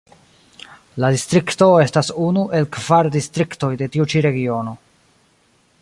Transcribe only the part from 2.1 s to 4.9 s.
unu el kvar distriktoj de tiu ĉi Regiono.